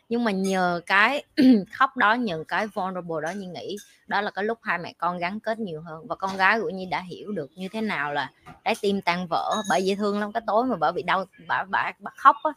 Nhưng 0.10 0.24
mà 0.24 0.32
nhờ 0.32 0.82
cái 0.86 1.24
khóc 1.74 1.98
đó 1.98 2.14
nhờ 2.14 2.44
cái 2.48 2.68
vulnerable 2.68 3.18
đó 3.24 3.32
Nhi 3.32 3.46
nghĩ 3.46 3.78
đó 4.08 4.22
là 4.22 4.32
cái 4.32 4.46
lúc 4.46 4.60
hai 4.62 4.78
mẹ 4.78 4.94
con 4.98 5.18
gắn 5.18 5.40
kết 5.40 5.60
nhiều 5.60 5.82
hơn. 5.82 6.08
Và 6.08 6.16
con 6.16 6.38
gái 6.38 6.60
của 6.62 6.70
Nhi 6.70 6.86
đã 6.86 7.02
hiểu 7.02 7.32
được 7.32 7.52
như 7.56 7.68
thế 7.72 7.82
nào 7.82 8.14
là 8.14 8.32
trái 8.66 8.76
tim 8.82 9.02
tan 9.02 9.28
vỡ 9.28 9.56
bởi 9.70 9.82
vì 9.86 9.96
thương 9.96 10.20
lắm 10.20 10.32
cái 10.32 10.42
tối 10.48 10.66
mà 10.66 10.76
bởi 10.76 10.92
vì 10.96 11.02
đau 11.02 11.26
bà 11.48 11.64
bà, 11.64 11.92
bà 12.00 12.12
khóc 12.16 12.36
á 12.44 12.52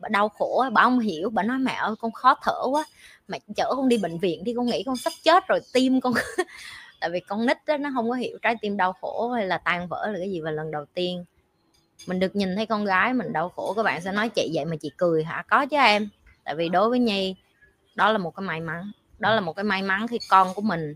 bà 0.00 0.08
đau 0.08 0.28
khổ 0.28 0.64
bà 0.72 0.82
không 0.82 0.98
hiểu 0.98 1.30
bà 1.30 1.42
nói 1.42 1.58
mẹ 1.58 1.72
ơi 1.72 1.94
con 2.00 2.12
khó 2.12 2.34
thở 2.42 2.62
quá 2.70 2.84
mẹ 3.28 3.38
chở 3.56 3.72
con 3.76 3.88
đi 3.88 3.98
bệnh 3.98 4.18
viện 4.18 4.44
đi 4.44 4.54
con 4.56 4.66
nghĩ 4.66 4.82
con 4.86 4.96
sắp 4.96 5.12
chết 5.22 5.48
rồi 5.48 5.60
tim 5.72 6.00
con 6.00 6.14
tại 7.00 7.10
vì 7.10 7.20
con 7.20 7.46
nít 7.46 7.56
đó, 7.66 7.76
nó 7.76 7.90
không 7.94 8.10
có 8.10 8.14
hiểu 8.14 8.38
trái 8.42 8.56
tim 8.60 8.76
đau 8.76 8.92
khổ 8.92 9.30
hay 9.30 9.46
là 9.46 9.58
tan 9.58 9.88
vỡ 9.88 10.06
là 10.12 10.18
cái 10.18 10.30
gì 10.30 10.40
và 10.40 10.50
lần 10.50 10.70
đầu 10.70 10.84
tiên 10.94 11.24
mình 12.06 12.20
được 12.20 12.36
nhìn 12.36 12.56
thấy 12.56 12.66
con 12.66 12.84
gái 12.84 13.14
mình 13.14 13.32
đau 13.32 13.48
khổ 13.48 13.72
các 13.76 13.82
bạn 13.82 14.00
sẽ 14.00 14.12
nói 14.12 14.28
chị 14.28 14.50
vậy 14.54 14.64
mà 14.64 14.76
chị 14.80 14.90
cười 14.96 15.24
hả? 15.24 15.44
Có 15.50 15.66
chứ 15.66 15.76
em. 15.76 16.08
Tại 16.44 16.54
vì 16.54 16.68
đối 16.68 16.90
với 16.90 16.98
nhi 16.98 17.34
đó 17.94 18.12
là 18.12 18.18
một 18.18 18.36
cái 18.36 18.44
may 18.46 18.60
mắn 18.60 18.92
đó 19.18 19.34
là 19.34 19.40
một 19.40 19.52
cái 19.52 19.64
may 19.64 19.82
mắn 19.82 20.08
khi 20.08 20.18
con 20.30 20.54
của 20.54 20.62
mình 20.62 20.94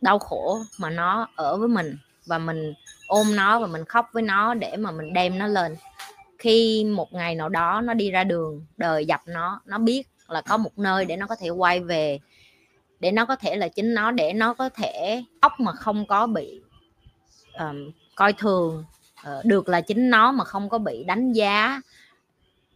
đau 0.00 0.18
khổ 0.18 0.58
mà 0.78 0.90
nó 0.90 1.28
ở 1.36 1.56
với 1.56 1.68
mình 1.68 1.96
và 2.26 2.38
mình 2.38 2.74
ôm 3.06 3.36
nó 3.36 3.60
và 3.60 3.66
mình 3.66 3.84
khóc 3.84 4.08
với 4.12 4.22
nó 4.22 4.54
để 4.54 4.76
mà 4.76 4.90
mình 4.90 5.12
đem 5.12 5.38
nó 5.38 5.46
lên 5.46 5.76
khi 6.44 6.84
một 6.84 7.12
ngày 7.12 7.34
nào 7.34 7.48
đó 7.48 7.80
nó 7.84 7.94
đi 7.94 8.10
ra 8.10 8.24
đường 8.24 8.66
đời 8.76 9.06
dập 9.06 9.20
nó 9.26 9.60
nó 9.66 9.78
biết 9.78 10.08
là 10.28 10.40
có 10.40 10.56
một 10.56 10.78
nơi 10.78 11.04
để 11.04 11.16
nó 11.16 11.26
có 11.26 11.36
thể 11.36 11.48
quay 11.48 11.80
về 11.80 12.18
để 13.00 13.12
nó 13.12 13.24
có 13.24 13.36
thể 13.36 13.56
là 13.56 13.68
chính 13.68 13.94
nó 13.94 14.10
để 14.10 14.32
nó 14.32 14.54
có 14.54 14.68
thể 14.68 15.22
ốc 15.40 15.52
mà 15.60 15.72
không 15.72 16.06
có 16.06 16.26
bị 16.26 16.60
um, 17.58 17.90
coi 18.14 18.32
thường 18.32 18.84
uh, 19.20 19.44
được 19.44 19.68
là 19.68 19.80
chính 19.80 20.10
nó 20.10 20.32
mà 20.32 20.44
không 20.44 20.68
có 20.68 20.78
bị 20.78 21.04
đánh 21.04 21.32
giá 21.32 21.80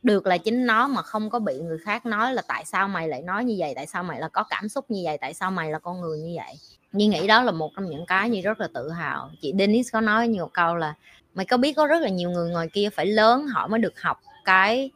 được 0.09 0.27
là 0.27 0.39
chính 0.39 0.67
nó 0.67 0.89
mà 0.89 1.03
không 1.03 1.31
có 1.31 1.39
bị 1.39 1.59
người 1.59 1.79
khác 1.79 2.07
nói 2.07 2.35
là 2.35 2.43
tại 2.49 2.65
sao 2.65 2.89
mày 2.89 3.09
lại 3.09 3.23
nói 3.23 3.45
như 3.45 3.55
vậy, 3.59 3.73
tại 3.77 3.87
sao 3.87 4.05
mày 4.05 4.21
là 4.21 4.29
có 4.29 4.45
cảm 4.51 4.69
xúc 4.69 4.85
như 4.89 5.01
vậy, 5.05 5.19
tại 5.19 5.35
sao 5.35 5.51
mày 5.51 5.71
là 5.71 5.79
con 5.79 6.01
người 6.01 6.19
như 6.19 6.33
vậy. 6.37 6.55
Như 6.93 7.09
nghĩ 7.09 7.27
đó 7.27 7.43
là 7.43 7.53
một 7.53 7.71
trong 7.77 7.91
những 7.91 8.07
cái 8.07 8.31
như 8.31 8.41
rất 8.41 8.61
là 8.61 8.69
tự 8.75 8.91
hào. 8.91 9.31
Chị 9.41 9.53
Dennis 9.59 9.93
có 9.93 10.01
nói 10.01 10.29
nhiều 10.29 10.51
câu 10.53 10.77
là 10.77 10.95
mày 11.35 11.47
có 11.47 11.57
biết 11.57 11.73
có 11.73 11.87
rất 11.87 12.03
là 12.03 12.09
nhiều 12.09 12.31
người 12.31 12.51
ngoài 12.51 12.69
kia 12.73 12.89
phải 12.91 13.07
lớn 13.07 13.47
họ 13.47 13.67
mới 13.67 13.81
được 13.81 14.01
học 14.01 14.21
cái 14.45 14.91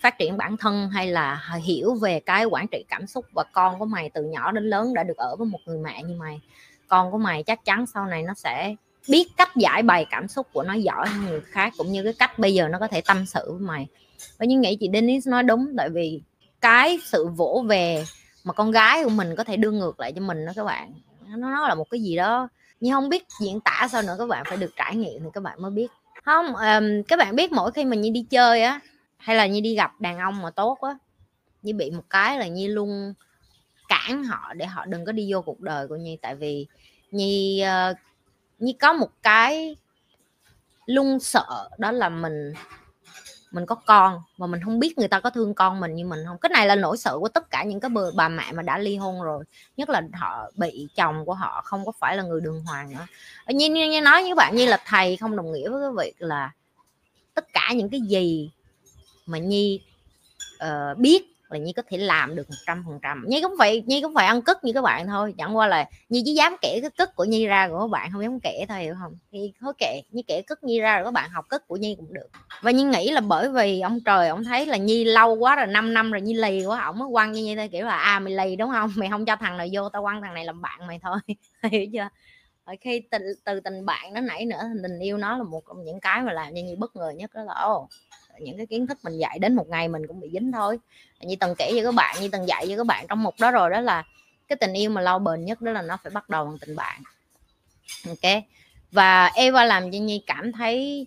phát 0.00 0.18
triển 0.18 0.36
bản 0.36 0.56
thân 0.56 0.88
hay 0.88 1.06
là 1.06 1.50
hiểu 1.62 1.94
về 1.94 2.20
cái 2.20 2.44
quản 2.44 2.66
trị 2.68 2.84
cảm 2.88 3.06
xúc 3.06 3.24
và 3.34 3.44
con 3.52 3.78
của 3.78 3.84
mày 3.84 4.10
từ 4.14 4.24
nhỏ 4.24 4.52
đến 4.52 4.64
lớn 4.64 4.94
đã 4.94 5.02
được 5.02 5.16
ở 5.16 5.36
với 5.36 5.46
một 5.46 5.60
người 5.66 5.78
mẹ 5.78 6.02
như 6.02 6.14
mày? 6.14 6.40
Con 6.88 7.10
của 7.10 7.18
mày 7.18 7.42
chắc 7.42 7.64
chắn 7.64 7.86
sau 7.86 8.06
này 8.06 8.22
nó 8.22 8.34
sẽ 8.34 8.74
biết 9.08 9.28
cách 9.36 9.56
giải 9.56 9.82
bày 9.82 10.06
cảm 10.10 10.28
xúc 10.28 10.46
của 10.52 10.62
nó 10.62 10.74
giỏi 10.74 11.08
hơn 11.08 11.24
người 11.26 11.40
khác 11.40 11.72
cũng 11.78 11.92
như 11.92 12.02
cái 12.04 12.12
cách 12.18 12.38
bây 12.38 12.54
giờ 12.54 12.68
nó 12.68 12.78
có 12.78 12.88
thể 12.88 13.00
tâm 13.00 13.26
sự 13.26 13.52
với 13.52 13.60
mày. 13.60 13.86
Và 14.38 14.46
nhưng 14.46 14.60
nghĩ 14.60 14.76
chị 14.80 14.90
Dennis 14.92 15.28
nói 15.28 15.42
đúng 15.42 15.74
tại 15.76 15.88
vì 15.90 16.20
cái 16.60 16.98
sự 17.04 17.26
vỗ 17.26 17.64
về 17.68 18.04
mà 18.44 18.52
con 18.52 18.70
gái 18.70 19.04
của 19.04 19.10
mình 19.10 19.36
có 19.36 19.44
thể 19.44 19.56
đưa 19.56 19.70
ngược 19.70 20.00
lại 20.00 20.12
cho 20.12 20.20
mình 20.20 20.46
đó 20.46 20.52
các 20.56 20.64
bạn 20.64 20.92
nó, 21.28 21.36
nó 21.50 21.68
là 21.68 21.74
một 21.74 21.90
cái 21.90 22.00
gì 22.00 22.16
đó 22.16 22.48
nhưng 22.80 22.92
không 22.92 23.08
biết 23.08 23.24
diễn 23.40 23.60
tả 23.60 23.88
sao 23.92 24.02
nữa 24.02 24.16
các 24.18 24.28
bạn 24.28 24.44
phải 24.48 24.56
được 24.56 24.70
trải 24.76 24.96
nghiệm 24.96 25.22
thì 25.22 25.28
các 25.32 25.42
bạn 25.42 25.62
mới 25.62 25.70
biết. 25.70 25.90
Không 26.24 26.46
um, 26.46 27.02
các 27.08 27.18
bạn 27.18 27.36
biết 27.36 27.52
mỗi 27.52 27.72
khi 27.72 27.84
mình 27.84 28.00
như 28.00 28.10
đi 28.10 28.26
chơi 28.30 28.62
á 28.62 28.80
hay 29.16 29.36
là 29.36 29.46
như 29.46 29.60
đi 29.60 29.74
gặp 29.74 30.00
đàn 30.00 30.18
ông 30.18 30.42
mà 30.42 30.50
tốt 30.50 30.78
á 30.80 30.90
như 31.62 31.74
bị 31.74 31.90
một 31.90 32.02
cái 32.10 32.38
là 32.38 32.46
như 32.46 32.66
luôn 32.66 33.14
cản 33.88 34.24
họ 34.24 34.54
để 34.54 34.66
họ 34.66 34.84
đừng 34.86 35.04
có 35.04 35.12
đi 35.12 35.32
vô 35.32 35.42
cuộc 35.42 35.60
đời 35.60 35.88
của 35.88 35.96
nhi. 35.96 36.18
Tại 36.22 36.34
vì 36.34 36.66
nhi 37.10 37.64
uh, 37.90 37.96
như 38.58 38.72
có 38.80 38.92
một 38.92 39.10
cái 39.22 39.76
luôn 40.86 41.20
sợ 41.20 41.68
đó 41.78 41.92
là 41.92 42.08
mình 42.08 42.52
mình 43.50 43.66
có 43.66 43.74
con 43.74 44.22
mà 44.36 44.46
mình 44.46 44.60
không 44.64 44.78
biết 44.78 44.98
người 44.98 45.08
ta 45.08 45.20
có 45.20 45.30
thương 45.30 45.54
con 45.54 45.80
mình 45.80 45.94
như 45.94 46.04
mình 46.04 46.20
không. 46.26 46.38
Cái 46.38 46.50
này 46.50 46.66
là 46.66 46.74
nỗi 46.74 46.96
sợ 46.96 47.18
của 47.18 47.28
tất 47.28 47.50
cả 47.50 47.64
những 47.64 47.80
cái 47.80 47.90
bà 48.14 48.28
mẹ 48.28 48.52
mà 48.52 48.62
đã 48.62 48.78
ly 48.78 48.96
hôn 48.96 49.22
rồi. 49.22 49.44
Nhất 49.76 49.88
là 49.88 50.02
họ 50.12 50.50
bị 50.54 50.88
chồng 50.96 51.24
của 51.24 51.34
họ 51.34 51.62
không 51.64 51.84
có 51.84 51.92
phải 51.98 52.16
là 52.16 52.22
người 52.22 52.40
đường 52.40 52.62
hoàng 52.62 52.90
nữa. 52.90 53.06
Ờ, 53.44 53.52
như, 53.52 53.68
như, 53.68 53.90
như 53.90 54.00
nói 54.00 54.22
như 54.22 54.34
bạn 54.34 54.56
như 54.56 54.66
là 54.66 54.82
thầy 54.86 55.16
không 55.16 55.36
đồng 55.36 55.52
nghĩa 55.52 55.68
với 55.68 55.82
cái 55.82 56.04
việc 56.04 56.14
là 56.18 56.52
tất 57.34 57.52
cả 57.52 57.72
những 57.74 57.88
cái 57.88 58.00
gì 58.00 58.50
mà 59.26 59.38
nhi 59.38 59.80
uh, 60.64 60.98
biết 60.98 61.37
là 61.50 61.58
nhi 61.58 61.72
có 61.72 61.82
thể 61.88 61.98
làm 61.98 62.36
được 62.36 62.50
một 62.50 62.56
trăm 62.66 62.84
phần 62.86 62.98
trăm. 63.02 63.24
Nhi 63.28 63.42
cũng 63.42 63.54
phải 63.58 63.82
nhi 63.86 64.00
cũng 64.02 64.14
phải 64.14 64.26
ăn 64.26 64.42
cất 64.42 64.64
như 64.64 64.72
các 64.72 64.82
bạn 64.82 65.06
thôi. 65.06 65.34
Chẳng 65.38 65.56
qua 65.56 65.66
là 65.66 65.88
nhi 66.08 66.22
chỉ 66.24 66.34
dám 66.34 66.56
kể 66.62 66.78
cái 66.80 66.90
cất 66.90 67.16
của 67.16 67.24
nhi 67.24 67.46
ra 67.46 67.68
của 67.68 67.78
các 67.78 67.90
bạn 67.90 68.10
không 68.12 68.22
dám 68.22 68.40
kể 68.40 68.64
thôi 68.68 68.78
hiểu 68.78 68.94
không? 69.00 69.18
Thì 69.32 69.52
thôi 69.60 69.72
kệ 69.78 70.02
nhi 70.10 70.22
kể 70.26 70.42
cất 70.42 70.64
nhi 70.64 70.80
ra 70.80 70.96
rồi 70.96 71.04
các 71.04 71.10
bạn 71.10 71.30
học 71.30 71.44
cất 71.48 71.68
của 71.68 71.76
nhi 71.76 71.94
cũng 71.98 72.14
được. 72.14 72.28
Và 72.62 72.70
nhi 72.70 72.82
nghĩ 72.82 73.10
là 73.10 73.20
bởi 73.20 73.48
vì 73.48 73.80
ông 73.80 74.00
trời 74.04 74.28
ông 74.28 74.44
thấy 74.44 74.66
là 74.66 74.76
nhi 74.76 75.04
lâu 75.04 75.34
quá 75.34 75.56
rồi 75.56 75.66
5 75.66 75.94
năm 75.94 76.12
rồi 76.12 76.20
nhi 76.20 76.34
lì 76.34 76.66
quá 76.66 76.82
ông 76.84 76.98
mới 76.98 77.08
quăng 77.12 77.32
như 77.32 77.44
nhi 77.44 77.56
thôi 77.56 77.68
kiểu 77.72 77.86
là 77.86 77.96
à 77.96 78.18
mày 78.18 78.32
lì 78.32 78.56
đúng 78.56 78.70
không? 78.70 78.92
Mày 78.96 79.08
không 79.10 79.24
cho 79.24 79.36
thằng 79.36 79.56
này 79.56 79.70
vô 79.72 79.88
tao 79.88 80.02
quăng 80.02 80.22
thằng 80.22 80.34
này 80.34 80.44
làm 80.44 80.62
bạn 80.62 80.86
mày 80.86 81.00
thôi. 81.02 81.18
Hiểu 81.70 81.86
chưa? 81.92 82.08
Khi 82.80 83.02
từ, 83.10 83.18
từ 83.44 83.60
tình 83.60 83.86
bạn 83.86 84.14
nó 84.14 84.20
nảy 84.20 84.44
nữa 84.44 84.62
tình 84.82 84.98
yêu 84.98 85.16
nó 85.16 85.38
là 85.38 85.44
một 85.44 85.62
trong 85.68 85.84
những 85.84 86.00
cái 86.00 86.22
mà 86.22 86.32
làm 86.32 86.46
cho 86.46 86.60
nhi 86.60 86.76
bất 86.78 86.96
ngờ 86.96 87.12
nhất 87.16 87.30
đó 87.34 87.42
là 87.42 87.52
ô 87.52 87.88
những 88.40 88.56
cái 88.56 88.66
kiến 88.66 88.86
thức 88.86 88.98
mình 89.02 89.18
dạy 89.18 89.38
đến 89.38 89.54
một 89.54 89.68
ngày 89.68 89.88
mình 89.88 90.06
cũng 90.06 90.20
bị 90.20 90.30
dính 90.32 90.52
thôi. 90.52 90.78
Như 91.20 91.36
từng 91.40 91.54
kể 91.58 91.70
với 91.72 91.84
các 91.84 91.94
bạn, 91.94 92.16
như 92.20 92.28
từng 92.32 92.48
dạy 92.48 92.66
với 92.66 92.76
các 92.76 92.86
bạn 92.86 93.06
trong 93.08 93.22
mục 93.22 93.34
đó 93.40 93.50
rồi, 93.50 93.70
đó 93.70 93.80
là 93.80 94.04
cái 94.48 94.56
tình 94.56 94.72
yêu 94.72 94.90
mà 94.90 95.00
lâu 95.00 95.18
bền 95.18 95.44
nhất 95.44 95.60
đó 95.60 95.72
là 95.72 95.82
nó 95.82 95.96
phải 96.02 96.10
bắt 96.10 96.28
đầu 96.28 96.44
bằng 96.44 96.58
tình 96.58 96.76
bạn. 96.76 97.02
Ok. 98.06 98.42
Và 98.92 99.26
Eva 99.26 99.64
làm 99.64 99.92
cho 99.92 99.98
Nhi 99.98 100.22
cảm 100.26 100.52
thấy 100.52 101.06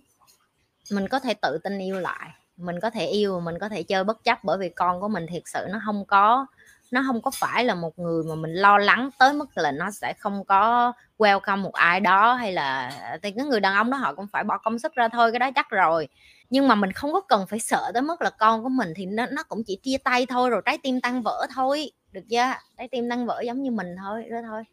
mình 0.91 1.07
có 1.07 1.19
thể 1.19 1.33
tự 1.33 1.57
tin 1.63 1.79
yêu 1.79 1.99
lại, 1.99 2.29
mình 2.57 2.79
có 2.79 2.89
thể 2.89 3.05
yêu, 3.05 3.39
mình 3.39 3.59
có 3.59 3.69
thể 3.69 3.83
chơi 3.83 4.03
bất 4.03 4.23
chấp 4.23 4.43
bởi 4.43 4.57
vì 4.57 4.69
con 4.69 5.01
của 5.01 5.07
mình 5.07 5.25
thiệt 5.27 5.41
sự 5.45 5.67
nó 5.69 5.81
không 5.85 6.05
có, 6.05 6.45
nó 6.91 7.03
không 7.07 7.21
có 7.21 7.31
phải 7.31 7.65
là 7.65 7.75
một 7.75 7.99
người 7.99 8.23
mà 8.23 8.35
mình 8.35 8.53
lo 8.53 8.77
lắng 8.77 9.09
tới 9.19 9.33
mức 9.33 9.49
là 9.55 9.71
nó 9.71 9.91
sẽ 9.91 10.13
không 10.13 10.45
có 10.45 10.93
welcome 11.17 11.57
một 11.57 11.73
ai 11.73 11.99
đó 11.99 12.33
hay 12.33 12.51
là, 12.51 12.91
thì 13.23 13.31
cái 13.31 13.45
người 13.45 13.59
đàn 13.59 13.75
ông 13.75 13.89
đó 13.89 13.97
họ 13.97 14.13
cũng 14.13 14.27
phải 14.27 14.43
bỏ 14.43 14.57
công 14.57 14.79
sức 14.79 14.95
ra 14.95 15.07
thôi, 15.07 15.31
cái 15.31 15.39
đó 15.39 15.49
chắc 15.55 15.69
rồi 15.69 16.07
nhưng 16.51 16.67
mà 16.67 16.75
mình 16.75 16.91
không 16.91 17.13
có 17.13 17.21
cần 17.21 17.45
phải 17.47 17.59
sợ 17.59 17.91
tới 17.93 18.01
mức 18.01 18.21
là 18.21 18.29
con 18.29 18.63
của 18.63 18.69
mình 18.69 18.93
thì 18.95 19.05
nó 19.05 19.25
nó 19.31 19.43
cũng 19.43 19.63
chỉ 19.63 19.79
chia 19.83 19.97
tay 19.97 20.25
thôi, 20.25 20.49
rồi 20.49 20.61
trái 20.65 20.77
tim 20.83 21.01
tan 21.01 21.21
vỡ 21.21 21.47
thôi. 21.55 21.91
Được 22.11 22.21
chưa? 22.29 22.53
Trái 22.77 22.87
tim 22.91 23.09
tan 23.09 23.25
vỡ 23.25 23.41
giống 23.41 23.63
như 23.63 23.71
mình 23.71 23.95
thôi, 23.99 24.25
đó 24.31 24.37
thôi. 24.47 24.63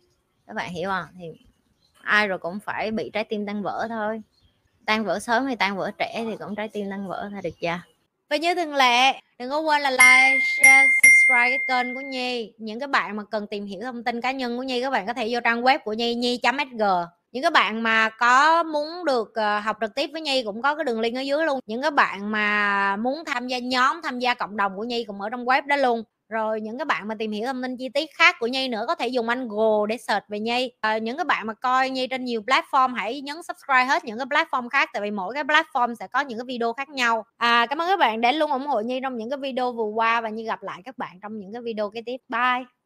Các 0.46 0.56
bạn 0.56 0.70
hiểu 0.72 0.90
không? 0.90 1.04
Thì 1.18 1.26
ai 2.02 2.28
rồi 2.28 2.38
cũng 2.38 2.58
phải 2.60 2.90
bị 2.90 3.10
trái 3.12 3.24
tim 3.24 3.46
tan 3.46 3.62
vỡ 3.62 3.86
thôi. 3.88 4.22
Tan 4.86 5.04
vỡ 5.04 5.18
sớm 5.18 5.46
hay 5.46 5.56
tan 5.56 5.76
vỡ 5.76 5.90
trẻ 5.98 6.24
thì 6.30 6.36
cũng 6.36 6.54
trái 6.54 6.68
tim 6.68 6.90
tan 6.90 7.08
vỡ 7.08 7.28
thôi, 7.32 7.40
được 7.42 7.60
chưa? 7.60 7.80
Và 8.30 8.36
như 8.36 8.54
thường 8.54 8.74
lệ, 8.74 9.12
đừng 9.38 9.50
có 9.50 9.60
quên 9.60 9.82
là 9.82 9.90
like, 9.90 10.38
share, 10.56 10.88
subscribe 11.02 11.58
cái 11.58 11.60
kênh 11.68 11.94
của 11.94 12.00
nhi. 12.00 12.52
Những 12.58 12.80
cái 12.80 12.88
bạn 12.88 13.16
mà 13.16 13.24
cần 13.24 13.46
tìm 13.46 13.66
hiểu 13.66 13.80
thông 13.82 14.04
tin 14.04 14.20
cá 14.20 14.32
nhân 14.32 14.56
của 14.56 14.62
nhi, 14.62 14.82
các 14.82 14.90
bạn 14.90 15.06
có 15.06 15.12
thể 15.14 15.28
vô 15.30 15.40
trang 15.44 15.62
web 15.62 15.78
của 15.84 15.92
nhi 15.92 16.14
nhi 16.14 16.40
sg 16.42 16.82
những 17.32 17.42
các 17.42 17.52
bạn 17.52 17.82
mà 17.82 18.08
có 18.08 18.62
muốn 18.62 19.04
được 19.04 19.34
ờ, 19.34 19.58
học 19.58 19.76
trực 19.80 19.94
tiếp 19.94 20.10
với 20.12 20.20
nhi 20.22 20.42
cũng 20.44 20.62
có 20.62 20.74
cái 20.74 20.84
đường 20.84 21.00
link 21.00 21.16
ở 21.16 21.20
dưới 21.20 21.44
luôn. 21.46 21.60
Những 21.66 21.82
các 21.82 21.94
bạn 21.94 22.30
mà 22.30 22.96
muốn 22.96 23.24
tham 23.26 23.46
gia 23.48 23.58
nhóm 23.58 24.02
tham 24.02 24.18
gia 24.18 24.34
cộng 24.34 24.56
đồng 24.56 24.76
của 24.76 24.84
nhi 24.84 25.04
cũng 25.04 25.20
ở 25.20 25.30
trong 25.30 25.44
web 25.44 25.66
đó 25.66 25.76
luôn. 25.76 26.02
Rồi 26.28 26.60
những 26.60 26.78
cái 26.78 26.84
bạn 26.84 27.08
mà 27.08 27.14
tìm 27.18 27.32
hiểu 27.32 27.46
thông 27.46 27.62
tin 27.62 27.76
chi 27.76 27.88
tiết 27.88 28.10
khác 28.14 28.36
của 28.40 28.46
Nhi 28.46 28.68
nữa 28.68 28.84
có 28.88 28.94
thể 28.94 29.08
dùng 29.08 29.28
anh 29.28 29.48
Google 29.48 29.86
để 29.88 29.96
search 29.98 30.28
về 30.28 30.40
Nhi. 30.40 30.72
À, 30.80 30.98
những 30.98 31.16
cái 31.16 31.24
bạn 31.24 31.46
mà 31.46 31.54
coi 31.54 31.90
Nhi 31.90 32.06
trên 32.06 32.24
nhiều 32.24 32.40
platform 32.40 32.94
hãy 32.94 33.20
nhấn 33.20 33.36
subscribe 33.42 33.84
hết 33.84 34.04
những 34.04 34.18
cái 34.18 34.26
platform 34.26 34.68
khác 34.68 34.90
tại 34.92 35.02
vì 35.02 35.10
mỗi 35.10 35.34
cái 35.34 35.44
platform 35.44 35.94
sẽ 35.94 36.06
có 36.06 36.20
những 36.20 36.38
cái 36.38 36.44
video 36.46 36.72
khác 36.72 36.88
nhau. 36.88 37.24
À, 37.36 37.66
cảm 37.66 37.78
ơn 37.82 37.88
các 37.88 37.98
bạn 37.98 38.20
đã 38.20 38.32
luôn 38.32 38.50
ủng 38.52 38.66
hộ 38.66 38.80
Nhi 38.80 39.00
trong 39.02 39.16
những 39.16 39.30
cái 39.30 39.38
video 39.38 39.72
vừa 39.72 39.84
qua 39.94 40.20
và 40.20 40.28
Nhi 40.28 40.44
gặp 40.44 40.62
lại 40.62 40.82
các 40.84 40.98
bạn 40.98 41.18
trong 41.22 41.38
những 41.38 41.52
cái 41.52 41.62
video 41.62 41.90
kế 41.90 42.02
tiếp. 42.06 42.16
Bye! 42.28 42.77